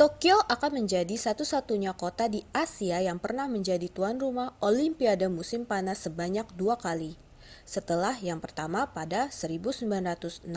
[0.00, 5.98] tokyo akan menjadi satu-satunya kota di asia yang pernah menjadi tuan rumah olimpiade musim panas
[6.04, 7.12] sebanyak dua kali
[7.74, 10.50] setelah yang pertama pada 1964